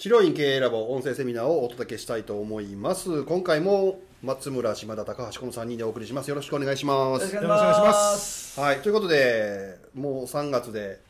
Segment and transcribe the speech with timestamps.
[0.00, 3.22] 治療院経営ラボ音声セミナーをお届けしたいと思います。
[3.24, 6.28] 今回も松村島田高橋この3人でお送りします。
[6.28, 7.34] よろしくお願いします。
[7.34, 8.58] よろしくお願いします。
[8.58, 11.02] はいということでもう3月で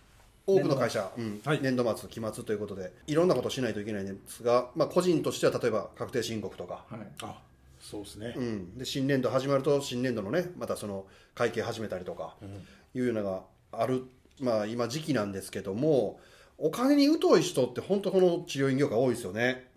[0.45, 1.61] 多くの会社、うんはい。
[1.63, 7.01] 年度末期末ということでいろんなことをしないといけないんですが、まあ、個人としては例えば確定申告とか、はい。
[7.23, 7.39] あ
[7.81, 12.35] そうですね、うん、で新年度始まると新年度のねまたその会計始めたりとか
[12.93, 13.31] いうようなの
[13.71, 14.03] がある、
[14.41, 16.19] まあ、今時期なんですけども
[16.61, 19.71] お金に疎い人って本当この治療院業界多いですよね。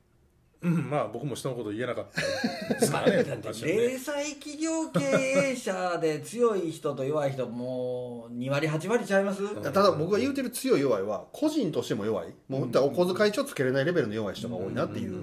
[0.62, 2.74] うん、まあ僕も人のこと言えなかった。
[2.76, 3.24] ですからね。
[3.64, 6.72] 零細企業経営者で強い。
[6.72, 7.32] 人と弱い。
[7.32, 9.24] 人もう2割8割ちゃい。
[9.24, 10.82] ますただ僕が言うてる強い。
[10.82, 11.04] 弱い。
[11.04, 12.34] は個人としても弱い。
[12.48, 13.32] もうお小遣い。
[13.32, 13.86] 帳つけれない。
[13.86, 14.36] レベルの弱い。
[14.36, 14.74] 人が多い。
[14.74, 15.08] なってい。
[15.08, 15.14] う、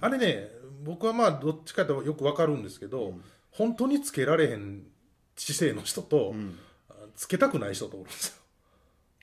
[0.00, 0.48] あれね
[0.84, 1.98] 僕はまあどっちかとい。
[1.98, 3.14] うとよくわかるんですけど、
[3.50, 4.82] 本当につけられへん
[5.36, 6.34] 姿勢の人と、
[7.14, 7.74] つけたくない。
[7.74, 8.37] 人とおるんですよ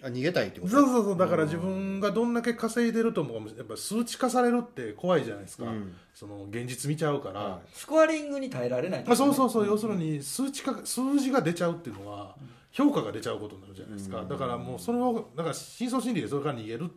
[0.03, 0.71] あ逃げたいってこと？
[0.73, 1.17] そうそうそう。
[1.17, 5.93] だから自分がどんだけ稼いでるともやっぱ数値化されるって怖いじゃないですか、うん。
[6.13, 9.65] その現実見ちゃうから、はスコアリングに耐えられない、まあ、そうそうそう。
[9.65, 12.35] 要するに数値化数字が出ちゃうっていうのは
[12.71, 16.91] 評価が出ちゃうことになるじゃないですか、だからもうそれをだから深層心理でそれから逃げる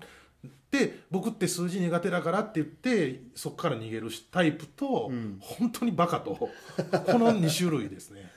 [0.70, 6.34] で僕って数字苦手だからって言ってそこから逃げるタイプと、本当にバカと。
[6.36, 6.50] こ
[7.18, 8.30] の2種類ですね。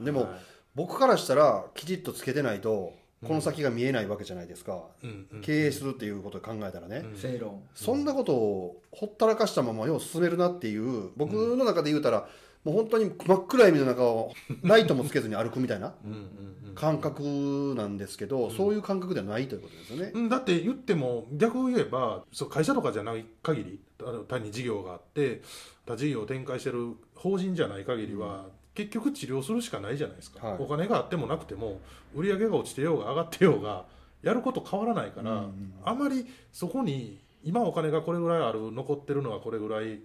[0.00, 0.28] でも、
[0.74, 2.94] 僕からしたらきちっとつけてないと
[3.26, 5.40] この先が見えないわけじゃないですか、うんうん。
[5.42, 7.62] 経営するっていうことを考えたらね、正論。
[7.74, 12.28] そんなことをほったらかしたままよう進めるなっていう僕の中で言うたら、
[12.64, 20.12] もう本当に真っ暗闇の中をライトもつけずに歩くみたいなうんうん感覚なんですけど、そういう感覚ではないということですよね。
[20.14, 25.42] うんだって言っても逆を言えばそう会社とかじゃない限りあの単に事業があって
[25.86, 30.56] 他事業を展開してる法人じゃない限りは、結局治療するしかないじゃないですか、はい。
[30.58, 31.80] お金があってもなくても
[32.14, 33.84] 売り上げが落ちてようが上がってようが
[34.22, 35.46] やること変わらないから、
[35.84, 40.00] あまりそこに今お金がこれぐらいある残ってるのはこれぐらい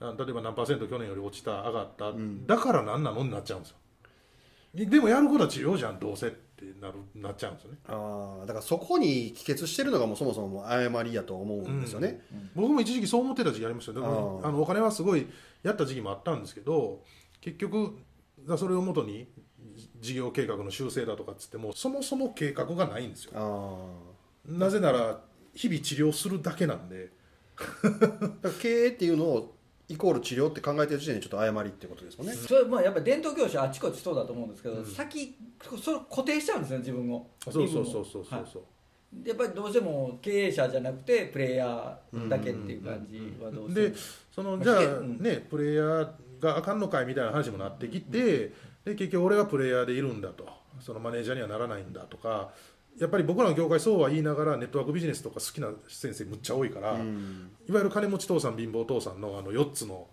[0.00, 2.12] あ例えば何パーセント去年より落ちた上がった、
[2.46, 3.76] だから何なのになっちゃうんですよ。
[4.74, 7.78] でもやることは治療じゃんどうせってなるなっちゃうんですよね。
[7.88, 12.20] ああだからそこに帰結してるのがもうそもそももう誤りやと思うんですよね。
[12.54, 13.92] 僕も一時期そう思ってた時期ありました。
[13.92, 14.46] よだからあー。
[14.48, 15.26] あのお金はすごい
[15.62, 17.02] やった時期もあったんですけど
[17.40, 17.98] 結局
[18.46, 19.28] だそれをもとに
[20.00, 23.32] 事業計画の修正だとかっつってもそもそも計画がないんですよ。
[23.34, 23.86] あ
[24.46, 25.20] なぜなら
[25.54, 27.10] 日々治療するだけなんで。
[28.60, 29.56] 経営っていうのを
[29.88, 32.34] イコール治療って考えてる時点でちょっと誤りってことですもんね。
[32.34, 35.36] それまあやっぱり伝統業者あちこちそうだと思うんですけど、先
[35.80, 37.30] それ固定しちゃうんですね自分を。
[37.48, 38.38] そうそうそうそうそう。
[38.38, 38.44] はい。
[38.52, 43.94] そう、やっぱりどうしても経営者じゃなくてプレイヤーだけっていう感じはどうしてもで
[44.34, 46.08] そのまあじゃあねプレイヤー
[46.40, 48.52] があかんのかいみたいな話もなってきて
[48.84, 50.48] で結局俺はプレイヤーでいるんだと。
[50.80, 52.50] そのマネージャーにはならないんだとか。
[52.98, 57.50] やっぱり僕らの業界そうは言いながらネットワークビジネスとか好きな先生むっちゃ多いから、うん。
[57.68, 60.06] いわゆる金持ち父さん貧乏父さんのあの4つの、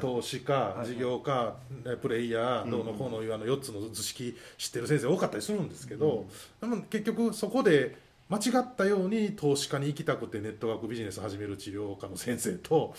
[0.00, 0.86] 投資家いはい。
[0.86, 6.26] 事業家ねプレイヤーどうのこうのいうあの4つの図式知ってる先生多かったりするんですけど、
[6.60, 7.96] でも結局そこで
[8.28, 12.94] 間違ったように投資家に行きたくてネットワークビジネス始める治療家の先生と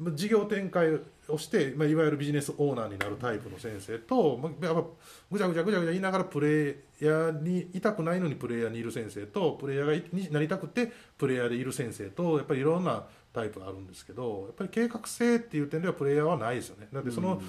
[0.00, 4.84] 事業展開をして、まあ、いわゆるビジネスオーナーになるタイプの先生と、まあ、やっぱ
[5.30, 16.88] ぐちゃぐちゃぐちゃぐちゃ言いながらプレイヤーにいたくないのにプレイヤーにいる先生とプレイヤーがいになりたくてプレイヤーでいる先生とやっぱりいろんなタイプがあるんですけどやっぱり計画性っていう点ではプレイヤーはないですよね。
[16.92, 17.40] だってその、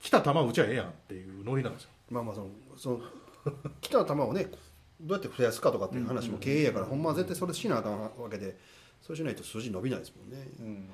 [0.00, 1.90] 来た球打ちゃええやんっていうノリなんですよ。
[2.10, 3.00] まあまあそのその
[3.80, 4.48] 来た球をね
[5.00, 8.56] どうやって増やすかとかっていう話も経営やから、ほんまは絶対それしなあかんわけで
[9.00, 10.48] そうしないと数字伸びないですもんね。
[10.60, 10.88] うん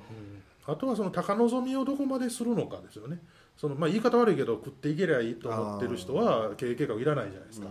[0.69, 3.19] あとはその高望みをどこまでするのかですよね。
[3.57, 7.69] その、まあ、言い方悪いけど食っていけりゃいいと思ってる人は経営計画いらないじゃないですか、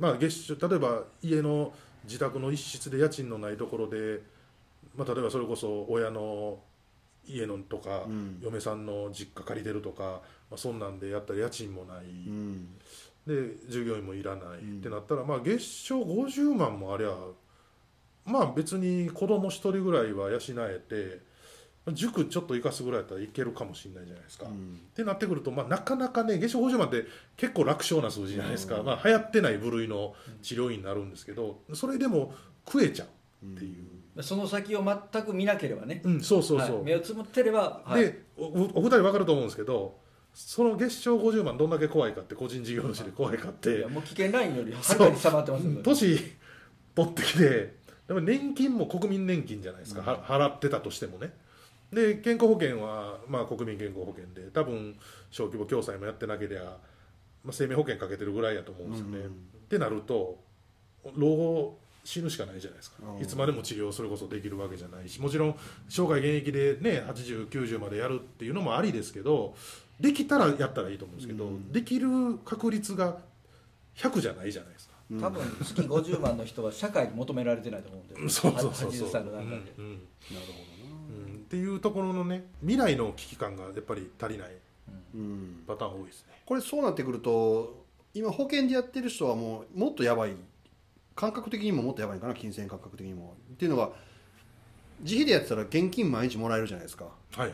[0.00, 1.72] まあ、月収例えば家の
[2.04, 4.20] 自宅の一室で家賃のないところで、
[4.96, 6.58] まあ、例えばそれこそ親の
[7.28, 8.38] 家のとか、うん。
[8.40, 12.68] 嫁さんの実家借りてるとか、まあ、そんなんでやったら家賃もない、うん。
[13.26, 14.78] で従業員もいらない、うん。
[14.78, 17.12] ってなったら、まあ、月賞50万もありゃ
[18.24, 20.38] まあ別に子供一人ぐらいは養
[20.68, 21.20] えて
[21.92, 24.46] 塾ちょっと生かすぐらいだったらいけるかもしれないじゃないですか。
[24.46, 24.52] うん。
[24.52, 24.56] っ
[24.94, 27.04] てなってくると、まあ、なかなかね月賞50万って
[27.36, 32.34] 結構楽勝な数字じゃないですか、まあ、流行ってない部類の治療院になるんですけどそれでも
[32.66, 33.72] 食えちゃうってい
[34.16, 36.84] う、その先を全く見なければね、うんそうそうそう、はい。
[36.84, 38.00] 目をつむってれば、はい。
[38.00, 39.98] でおおお二人分かると思うんですけど
[40.34, 43.78] その月賞50万どんだけ怖いかって個人事業主で怖いかって。
[43.78, 46.18] いやもう危険ラインよりはるかに下回ってますよ年
[46.96, 47.76] 取ってきて
[48.08, 51.32] でも年金も国民年金じゃないですか、は払ってたとしてもね
[51.96, 54.94] で健康保険は、まあ、国民健康保険で多分
[55.30, 56.60] 小規模共済もやってなけりゃ、
[57.42, 59.18] まあ、生命保険かけてるぐらいやと思うんですよね。
[59.20, 59.32] うん
[59.66, 60.38] ってなると
[61.16, 62.98] 老後死ぬしかないじゃないですか。
[63.16, 63.20] うん。
[63.20, 65.56] いつまでも治療それこそできるわけじゃないしもちろん
[65.88, 69.56] 生涯現役でね8090までやるっていうのもありですけど
[69.98, 71.72] できたらやったらいいと思うんですけど、うん。
[71.72, 72.08] できる
[72.44, 73.16] 確率が
[73.96, 74.94] 100じゃないじゃないですか。
[75.10, 75.20] うん。
[75.20, 79.08] 多分月50万の人は社会に求められてないと思うんで そうそうそうそう。
[79.08, 79.92] 80歳の段階で、うんうん。
[79.92, 80.75] なるほど
[81.46, 84.52] っていうところのね未来の危機感がやっぱり足りない
[85.14, 85.62] うん。
[85.66, 86.34] パターン多いですね。
[86.44, 87.84] これそうなってくると
[88.14, 90.32] 今保険でやってる人はもうもっとやばい
[91.14, 93.34] 感覚的にももっとやばいんかな金銭感覚的にも。
[93.52, 93.90] っていうのが
[95.00, 97.06] 自費でやってたら現金毎日もらえるじゃないですか。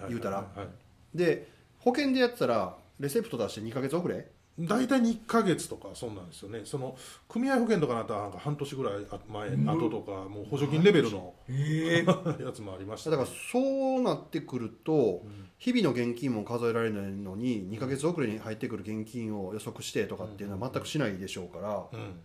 [0.09, 0.37] 言うたら。
[0.37, 0.83] はい
[1.15, 1.51] で
[1.81, 6.61] 保険でやってたらレセプト出して2ヶ月遅れ大体1か月とかそうなんですよね。
[6.65, 6.97] その
[7.29, 8.95] 組合保険とかなったらなんか半年ぐらい
[9.29, 12.05] 前、後とかもう補助金レベルのえ。
[12.45, 13.11] やつもありました。
[13.11, 15.23] だからそうなってくると
[15.59, 22.21] 日々の現金も数えられないのに2ヶ月遅れに入ってくる現金を予測してとかっていうのは全くしないでしょうからうん。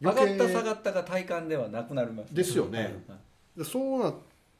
[0.00, 3.04] 上がった下っがったが体感ではなくなりますですよね。
[3.64, 4.14] そうなっ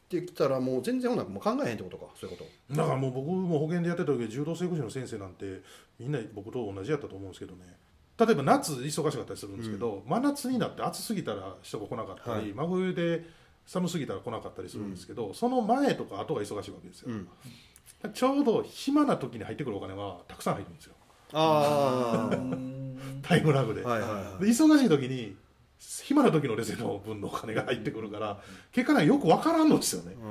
[0.09, 2.75] てきたらもう全然ほなもう考えへんってことかそういうこと。
[2.75, 5.63] だからもう僕も保険でやってた時柔道整復師の先生なんて
[5.99, 7.77] みんな僕と同じやったと思うんですけどね。
[8.19, 13.25] 例えば夏忙しかったりするんですけど、真夏になって暑すぎたら人が来なかったり、真冬で
[13.65, 18.13] 寒すぎたら来なかったりするんですけど、その前とか後が忙しいわけですよ、うん。
[18.13, 20.95] ちょうど暇な時に入ってくるお金はたくさん入るんですよ。
[21.33, 22.39] あうー。
[22.45, 24.45] んタイムラグで,、あはいはいはい。
[24.45, 25.37] で忙しい時に
[25.79, 28.41] 暇な時のレセの分のお金が入ってくるから
[28.73, 30.27] 結果ねよくわからんのですよね、う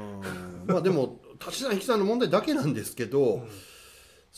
[0.66, 0.68] ん。
[0.68, 3.50] まあでも足し算引き算の問題だけなんですけど、うん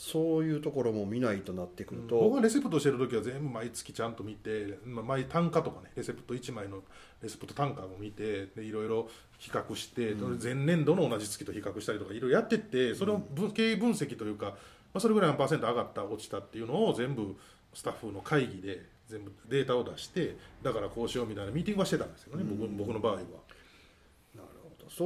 [0.02, 6.78] そういうところも見ないとなってくると、僕がレセプトしてる時は全部毎月ちゃんと見て、まあ、毎単価とかねレセプト1枚の
[7.22, 14.54] レセプト単価も見てでいろいろ比較して、前年度の同じ月と比較したりとかいろいろやってってそれを分経営分析というか、ま
[14.94, 17.36] あ、それぐらいのパーセント上がった落ちたっていうのを全部
[17.72, 23.18] スタッフの会議で全部データを出してだからこうしようみたいなミーティングはしてたんですよね、僕僕の場合は。
[23.18, 25.04] なるほどそ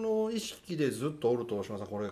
[0.00, 2.10] の意識でずっとおると島さんこれ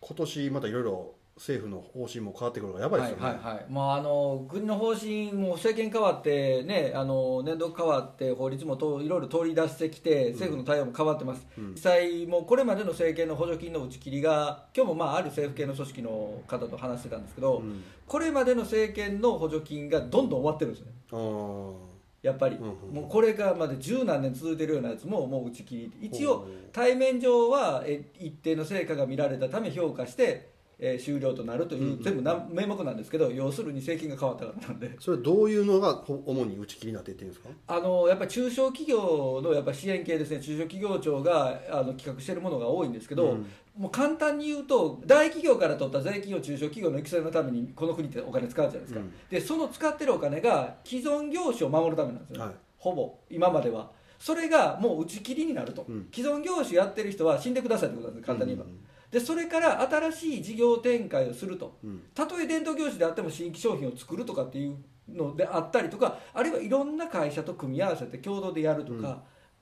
[0.00, 3.66] 今年またいろいろ政府の方針も変わってくるからやばいですよね、はいはいはい。
[3.68, 17.82] まあ、あの国の方針も政権変わって、ね、あの年度変わって法律もといろいろ取り出してきて政府の対応も変わってます、実際もうこれまでの政権の補助金の打ち切りが今日もまあある政府系の組織の方と話してたんですけど、うん。
[18.06, 20.92] これまでの政権の補助金がどんどん終わってるんですね。
[21.12, 21.94] あー。
[22.22, 26.06] やっぱり、うんうんもうこれがまで十何年続いてるようなやつももう打ち切り。
[26.06, 34.96] 一応対面上はえ一定の成果が見られたため評価して、えー終了となるという、うん全部な名目なんですけど要するに政権が変わったからなんで。
[35.00, 37.48] それどういうのがほ主に打ち切りになっていってるんですか？
[37.68, 40.40] あのやっぱり中小企業のやっぱ支援系ですね。
[40.40, 43.46] 中小企業庁があの企画しているものが多いんですけど、うん。
[43.76, 49.12] もう簡単に言うと大企業から取った税金を中小企業の育成のためにこの国ってお金使うじゃないですか、うん。
[49.28, 52.54] でその使ってるお金が既存業種を守るためなんですよ、はい。
[52.78, 53.90] ほぼ今までは。
[54.18, 56.08] それがもう打ち切りになると、うん。
[56.14, 58.78] 既存業種やってる人は死んでくださいってことなんです簡単に言えば、うん
[59.14, 61.78] でそれから新しい事業展開をすると。
[61.84, 62.02] うん。
[62.14, 64.76] たとえ伝統業種であっても新規商品を作るとかっていう
[65.08, 69.16] のであったりとかあるいはいろんな会社と組み合わせて共同でやるとか、うん。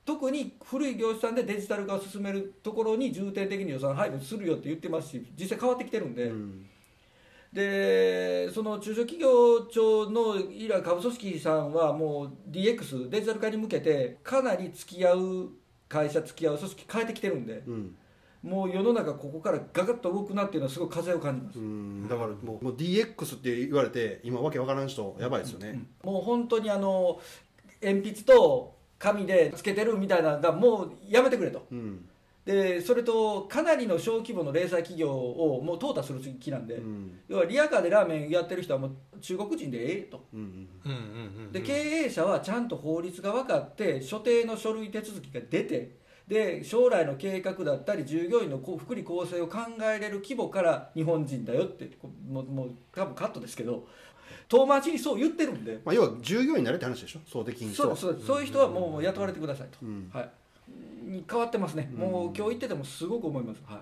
[0.05, 6.65] 特に古い業種さんでデジタル化を進めるところに重点的に予算配分するよって言ってますし実際変わってきてるんで、うん。
[7.53, 15.49] でその中小企業庁の以来株組織さんはもう DX デジタル化に向けてかなり付き合う
[15.87, 17.61] 会社付き合う組織変えてきてるんで。
[17.67, 17.95] うん
[18.43, 21.59] もう世の中ここからガガッと動くなっていうのはすごい風を感じます。
[21.59, 22.07] うん。
[22.09, 27.21] だからもうもう DX って言われて今わけわからん人やばいですよね、もう本当にあの
[27.81, 31.65] 鉛筆と紙でつけてるみたいなのがもうやめてくれと。
[31.71, 32.09] うん。
[32.45, 37.19] でそれとかなりの小規模の零細企業をもう淘汰する気なんで、うん。
[37.29, 40.25] 要はリアカーでラーメンやってる人はもう中国人でええと。
[40.33, 41.51] うんうんうんうん。
[41.53, 51.89] で経営者はちゃんと法律が分かって所定の書類手続きが出てで将来の計画だったり従業員の福利厚生を考えれる規模から日本人だよって
[52.29, 53.85] もうもう多分カットですけど
[54.47, 55.79] 遠回しにそう言ってるんで。
[55.83, 57.19] まあ、要は従業員になれって話でしょ？
[57.27, 60.09] そうできんそうそうそういう人はもう雇われてくださいと、うん。
[60.13, 60.29] はい、
[61.03, 63.77] に変わってますね、もう今日言っててもすごく思います、はい、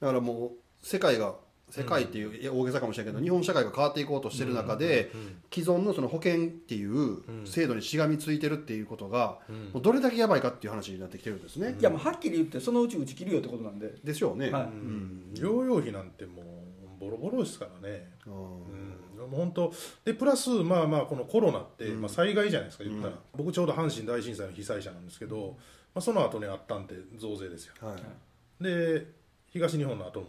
[0.00, 1.34] だからもう世界が
[1.68, 5.10] 世界っていういや大げさかもしれないけど、日本社会が変わっていこうとしてる中で、
[5.52, 9.38] 既存のその保険っていう制度にしがみついてるっていうことが、
[9.72, 13.92] もうどれだけやばいかっていう話になってきてるんですね、いやもうはっきり言ってそのうち打ち切るよってことなんで。
[14.04, 14.62] でしょうね、はい。
[14.62, 15.30] うん。
[15.34, 18.10] 療養費なんてもうボロボロですからね。
[18.26, 18.32] うん。
[18.32, 19.72] うん、もう本当
[20.04, 25.56] でプラスまあまあこのコロナって、まあ、災害じゃないですか言ったら、僕ちょうど阪神大震災の被災者なんですけど、
[25.94, 27.74] まあ、その後にあったんって増税ですよ。
[27.80, 28.62] はい。
[28.62, 29.06] で
[29.48, 30.26] 東日本の後も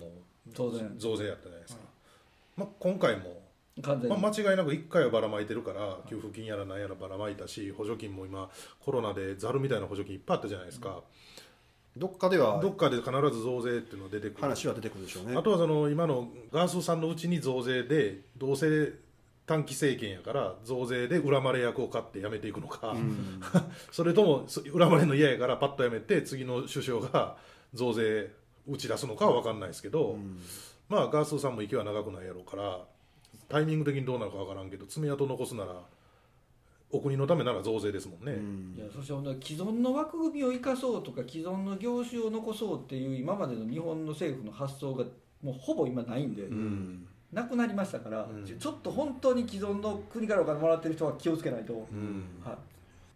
[0.53, 0.93] 当然。
[0.97, 1.81] 増税やったじゃないですか、
[2.57, 3.41] まあ、今回も
[3.81, 8.49] 完全に、まあ、間違いなく1回はばらまいてるから給付金やらなんやらばらまいたし補助金も今
[8.83, 11.01] コロナでざるみたいな補助金いっぱいあったじゃないですか、
[11.97, 14.41] どっかではどっかで必ず増税っていうのが出てくる。
[14.41, 15.35] 話は出てくるでしょうね。
[15.35, 18.93] あとはその今のガースーさんのうちに増税でどうせ
[19.45, 22.95] 短期政権やから増税で恨まれ役を買って辞めていくのか、
[23.91, 27.37] それともそ恨まれるの嫌やからパッと辞めて次の首相が
[27.73, 28.31] 増税
[28.67, 30.17] 打ち出すのかは分かんないですけど、
[30.89, 32.81] まあガースーさんも息は長くないやろうから
[33.49, 35.81] タイミング的にどうなるか分からんけど爪痕残すなら
[36.89, 38.33] お国のためなら増税ですもんね。
[38.77, 45.03] いやそして既存の枠組みを生かそうとか既存の業種を残そうっていう今までの日本の政府の発想が
[45.41, 47.07] もうほぼ今ないんで、うん。
[47.31, 48.45] なくなりましたから、うん。
[48.45, 52.23] ちょっと本当に既存の国からお金もらってる人は気をつけないと、うん。
[52.43, 52.57] はい。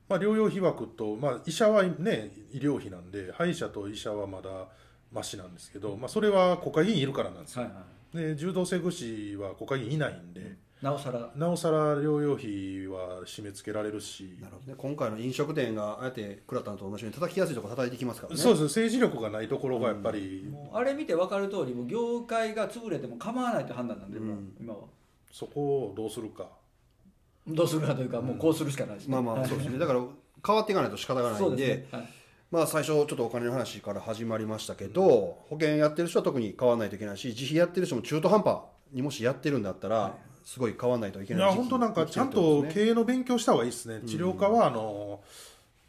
[0.10, 4.68] まあ、療養費枠と、まあ、医者はね医療費なんで歯医者と医者はまだ
[5.12, 7.72] マシなんですけど、まあ、それは国会議員いるからなんですよ、はい
[8.18, 11.30] はい、で柔道整復師は国会議員いないんで、なおさら。
[11.36, 14.76] なおさら療養費は締め付けられるし、なるほどね。
[14.78, 18.40] 今回の飲食店があえて倉田と同じように叩きやすいところ叩いてきますからね。
[18.40, 24.80] そうです政治力がないところがやっぱり、もうあれ見て分かる通りもう業界が潰れても構わないという判断なんで、もううん今は。
[25.32, 26.48] そこをどうするか。
[27.48, 29.14] どうするかというか、もうこうするしかないですね。
[29.14, 29.78] まあまあそうですね。
[29.78, 30.02] だから
[30.46, 32.10] 変わっていかないと仕方がないそうんでですね、はい
[32.52, 38.58] まあ最初ちょっとお金の話から始まりましたけど、保険やってる人は特に変わらないといけないし自費やってる人も中途半端
[38.92, 44.06] にもしやってるんだったら、すごい変わらないといけいない時期や本当なんかちゃんと経営の勉強した方がいいですね。
[44.06, 45.22] 治療科はあの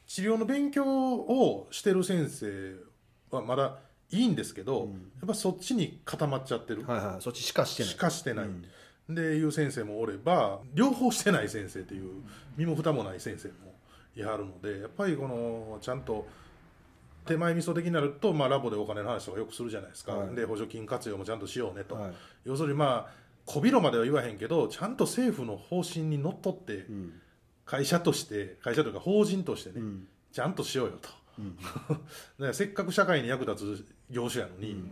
[0.06, 2.76] 治療の勉強をしてる先生
[3.32, 3.78] はまだ
[4.12, 4.88] いいんですけど、
[5.18, 7.22] やっぱそっちに固まっちゃってる、はいはい。
[7.22, 7.90] そっちしかしてない。
[7.90, 8.46] しかしてない、
[9.08, 12.22] でいう先生もおれば両方してない先生という
[12.56, 13.74] 身も蓋もない先生も
[14.14, 16.28] いはるのでやっぱりこのちゃんと
[17.24, 20.34] 手前味噌的になると、まあ、ラボでお金の話とかよくするじゃないですか、はい。
[20.34, 22.12] で補助金活用もちゃんとしようねと、はい。
[22.44, 27.12] 要するにまあこびろまでは言わへんけどちゃんと政府の方針にのっとってうん。
[27.64, 30.08] 会社として会社というか法人としてね、うん。
[30.32, 31.08] ちゃんとしようよと、
[31.88, 32.02] だか
[32.38, 34.82] らせっかく社会に役立つ業種やのに、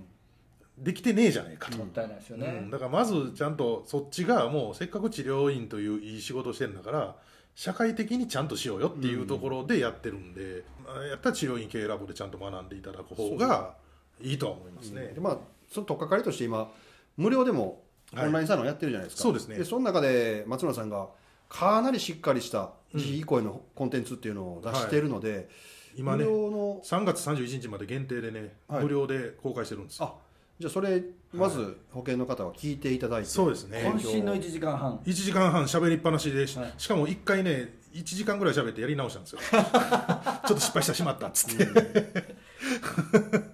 [0.78, 2.70] できてねえじゃねえかと、もったいないですよね、うん。
[2.70, 7.16] だからまずちゃんとそっちがもうせっかく治療院といういい仕事してるんだから
[7.54, 13.74] 社会的にちゃんとしようよっていうところでやってるんで、まあやったら治療院経営ラボでちゃんと学んでいただく方が
[14.20, 15.08] いいとは思いますね。
[15.14, 15.38] でまあ
[15.70, 16.70] その取っかかりとして今
[17.16, 18.26] 無料でもはい。
[18.26, 19.64] オンラインサロンやってるじゃないですか、そうですね。
[19.64, 21.08] その中で松村さんが
[21.48, 25.48] かなりしっかりした自費以降へのコンテンツっていうのを出しているので、
[25.96, 28.82] 今ね無料の3月31日まで限定でね、はい。
[28.84, 30.06] 無料で公開してるんですよ。
[30.06, 30.14] あ
[30.60, 31.02] じゃあそれ
[31.32, 33.78] まず保険の方は聞いていただいて、そうですね。
[33.78, 34.98] 渾身の1時間半。
[35.06, 36.74] 1時間半喋りっぱなしでし,、はい。
[36.76, 39.40] しかも1回ね1時間ぐらい喋ってやり直したんですよ。
[39.48, 41.64] ちょっと失敗したしまったっつって、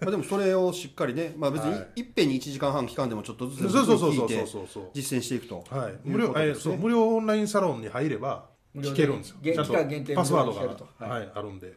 [0.03, 1.71] まあ、でもそれをしっかりね、まあ、別はい。
[1.95, 4.67] にいっぺんに1時間半期間でもちょっとずつそうそうそうそう聞いてそう。
[4.67, 5.65] そう実践していくと。
[5.71, 9.37] はい、いう無料えそう無料オンラインサロンに入れば聞けるんですよ。
[9.45, 11.05] ゃんと期間限定パスワード無料で聞けると。
[11.05, 11.73] が、ははいいあるんで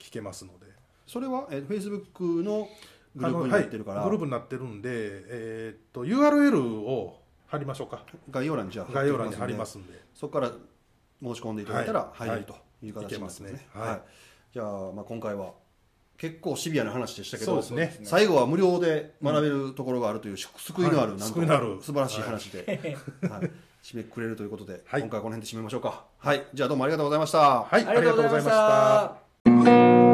[0.00, 0.64] 聞けますので。
[1.06, 2.68] それは、えー、Facebook の
[3.16, 8.04] グループになってるから、はい、グループになってるんで、えーっと URL を貼りましょうか。
[8.30, 9.92] 概要欄にじゃあ概要欄に貼りますんで。
[10.14, 10.52] そこから
[11.22, 12.28] 申し込んでいただいたらはい。
[12.28, 13.68] 入れるという形になってますね,、いけますね。
[13.74, 13.88] はい。
[13.90, 14.00] はい
[14.54, 15.52] じゃあ,、まあ今回は
[16.16, 17.98] 結構シビアな話でしたけどね。
[18.04, 20.84] 最後は無料で学べるところがあるという、救い。
[20.84, 21.18] のある、はいなん
[21.82, 22.80] 素晴らしい話で、
[23.28, 23.50] はい。
[23.82, 25.00] 締めくくれるということで、はい。
[25.02, 26.04] 今回はこの辺で締めましょうか。
[26.18, 26.46] はい。
[26.54, 27.38] じゃあどうもありがとうございました。
[27.64, 27.84] はい。
[27.84, 30.13] ありがとうございました